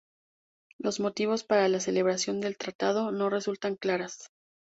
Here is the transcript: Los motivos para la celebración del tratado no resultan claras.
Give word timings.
Los 0.79 0.99
motivos 0.99 1.43
para 1.43 1.67
la 1.69 1.79
celebración 1.79 2.41
del 2.41 2.57
tratado 2.57 3.11
no 3.11 3.29
resultan 3.29 3.75
claras. 3.75 4.29